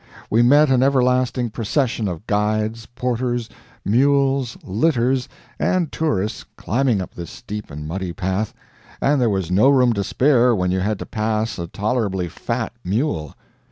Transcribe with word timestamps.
We 0.31 0.41
met 0.41 0.71
an 0.71 0.81
everlasting 0.81 1.51
procession 1.51 2.07
of 2.07 2.25
guides, 2.25 2.87
porters, 2.87 3.49
mules, 3.85 4.57
litters, 4.63 5.29
and 5.59 5.91
tourists 5.91 6.43
climbing 6.57 6.99
up 7.03 7.13
this 7.13 7.29
steep 7.29 7.69
and 7.69 7.87
muddy 7.87 8.11
path, 8.11 8.51
and 8.99 9.21
there 9.21 9.29
was 9.29 9.51
no 9.51 9.69
room 9.69 9.93
to 9.93 10.03
spare 10.03 10.55
when 10.55 10.71
you 10.71 10.79
had 10.79 10.97
to 10.97 11.05
pass 11.05 11.59
a 11.59 11.67
tolerably 11.67 12.27
fat 12.27 12.73
mule. 12.83 13.35